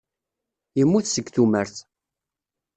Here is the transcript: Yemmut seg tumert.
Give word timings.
Yemmut 0.77 1.05
seg 1.09 1.27
tumert. 1.33 1.75